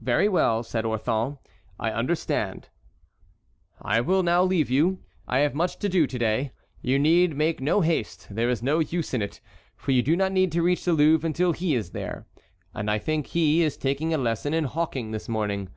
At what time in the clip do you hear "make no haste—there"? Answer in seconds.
7.36-8.48